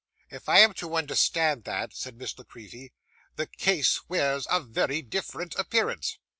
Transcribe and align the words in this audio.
'If 0.31 0.49
I 0.49 0.57
am 0.61 0.73
to 0.81 0.95
understand 0.97 1.63
that,' 1.65 1.93
said 1.93 2.17
Miss 2.17 2.35
La 2.35 2.43
Creevy, 2.43 2.91
'the 3.35 3.45
case 3.45 4.09
wears 4.09 4.47
a 4.49 4.59
very 4.59 5.03
different 5.03 5.53
appearance. 5.59 6.17